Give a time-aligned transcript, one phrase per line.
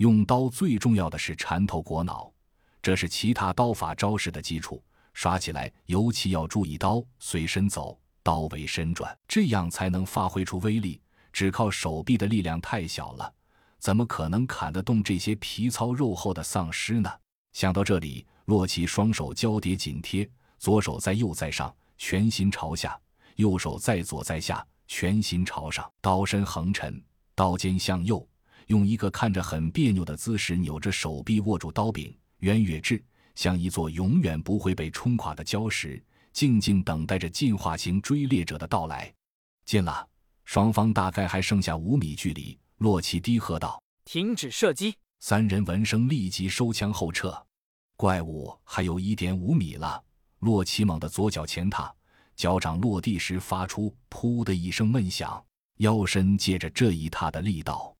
[0.00, 2.32] 用刀最重要的是缠头裹脑，
[2.80, 4.82] 这是其他刀法招式的基础。
[5.12, 10.98] 耍起来尤其要注意刀随身走，刀为身转，这样才能发挥出威力。
[11.34, 13.30] 只靠手臂的力量太小了，
[13.78, 17.10] 怎么可能砍得动这些皮糙肉厚的丧尸呢？
[17.52, 20.26] 想到这里，洛奇双手交叠紧贴，
[20.58, 22.98] 左手在右在上，全心朝下；
[23.36, 25.86] 右手在左在下，全心朝上。
[26.00, 27.04] 刀身横沉，
[27.34, 28.26] 刀尖向右，
[28.70, 33.02] 用一个看着很别扭的姿势扭着手臂握住刀柄，圆月志，
[33.34, 36.00] 像一座永远不会被冲垮的礁石，
[36.32, 39.12] 静静等待着进化型追猎者的到来。
[39.64, 40.08] 近了，
[40.44, 42.56] 双方大概还剩下五米距离。
[42.76, 47.36] 洛奇低喝道：“停止射击！”三人闻声立即收枪后撤。
[47.96, 50.00] 怪物还有一点五米了。
[50.38, 51.92] 洛奇猛地左脚前踏，
[52.36, 55.44] 脚掌落地时发出“噗”的一声闷响，
[55.78, 57.92] 腰身借着这一踏的力道，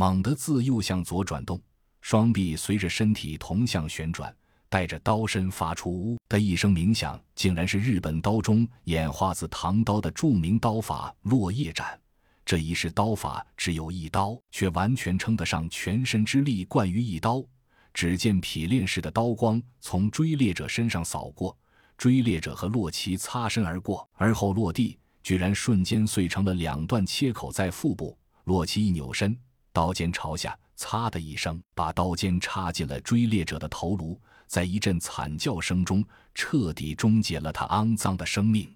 [0.00, 1.60] 猛地自右向左转动，
[2.00, 4.34] 双臂随着身体同向旋转，
[4.70, 12.00] 带着刀身发出“呜”的一声鸣响，竟然是日本刀中演化自唐刀的著名刀法落叶斩。
[12.46, 17.44] 这一式刀法只有一刀，却完全称得上全身之力贯于一刀。
[17.92, 21.54] 只见劈练式的刀光从追猎者身上扫过，
[21.98, 28.16] 追猎者和洛奇擦身而过，而后落地，居然瞬间碎成了两段切口在腹部。
[28.44, 29.38] 洛奇一扭身，
[29.72, 36.04] 刀尖朝下，擦的一声，把刀尖插进了追猎者的头颅，在一阵惨叫声中，
[36.34, 38.74] 彻底终结了他肮脏的生命。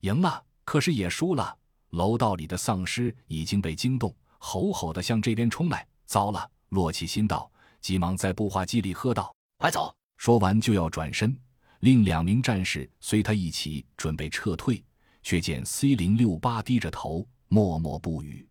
[0.00, 1.56] 赢了，可是也输了。
[1.90, 5.86] 楼道里的丧尸已经被惊动，吼吼地向这边冲来。
[6.04, 6.50] 糟了！
[6.68, 11.36] 洛奇心道，急忙在步话机里喝道：“快走！”说完就要转身，
[11.80, 14.84] 另两名战士随他一起准备撤退，
[15.22, 18.46] 却见 C 零六八低着头，默默不语。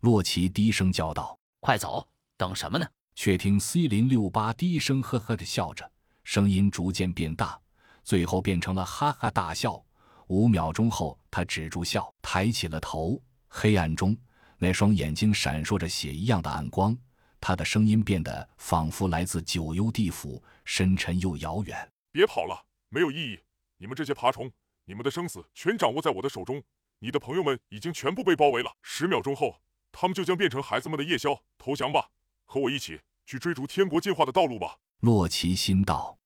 [0.00, 2.08] 洛奇低声叫道：“快走！
[2.36, 5.90] 等什么呢？”却听 C 零六八低声呵呵的笑着，
[6.22, 7.60] 声音逐渐变大，
[8.04, 9.84] 最后变成了哈哈大笑。
[10.28, 13.20] 五秒钟后，他止住笑，抬起了头。
[13.48, 14.16] 黑暗中，
[14.56, 16.96] 那双眼睛闪烁着血一样的暗光。
[17.40, 21.90] 他的声音变得仿佛来自九幽地府，深沉又遥远。
[22.12, 23.40] 别跑了，没有意义。
[23.78, 24.48] 你们这些爬虫，
[24.84, 26.62] 你们的生死全掌握在我的手中。
[27.00, 28.70] 你的朋友们已经全部被包围了。
[28.82, 29.60] 十秒钟后，
[30.00, 31.36] 他们就将变成孩子们的夜宵。
[31.58, 32.08] 投降吧，
[32.44, 34.78] 和我一起去追逐天国进化的道路吧。
[35.00, 36.16] 洛奇心道：“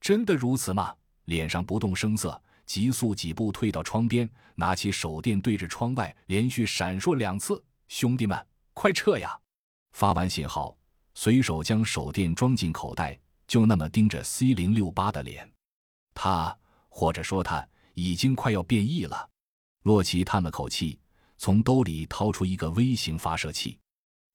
[0.00, 2.42] 真的如此吗？”脸上不动声色。
[2.64, 9.38] 急速几步退到窗边，拿起手电对着窗外连续闪烁两次：“兄弟们，快撤呀！”
[9.92, 10.74] 发完信号，
[11.12, 15.52] 随手将手电装进口袋，就那么盯着 C 零六八的脸。
[16.14, 16.56] 他，
[16.88, 19.28] 或者说他，已经快要变异了。
[19.82, 20.98] 洛奇叹了口气，
[21.42, 23.78] 从兜里掏出一个微型发射器，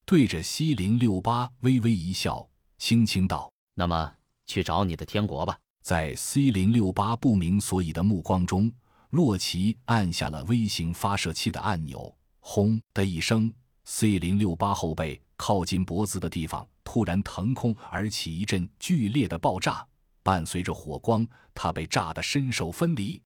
[0.08, 2.50] 对着 C 零六八微微一笑，
[2.80, 4.12] 轻轻道：“那么，
[4.48, 5.56] 去找你的天国吧。”
[5.86, 8.74] 在 C 零六八不明所以的目光中，
[9.12, 12.12] 洛奇按下了微型发射器的按钮。
[12.40, 19.88] 轰的一声，C 零六八后背靠近脖子的地方突然腾空而起一阵剧烈的爆炸，
[20.24, 21.24] 伴随着火光，
[21.54, 23.22] 他被炸得身首分离。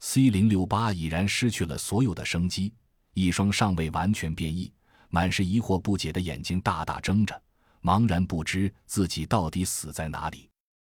[0.00, 2.74] C 零六八已然失去了所有的生机，
[3.14, 4.72] 一双尚未完全变异、
[5.08, 7.40] 满是疑惑不解的眼睛大大睁着，
[7.82, 10.49] 茫然不知自己到底死在哪里。